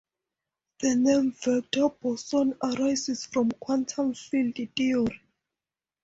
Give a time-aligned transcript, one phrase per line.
[0.79, 5.21] The name "vector boson" arises from quantum field theory.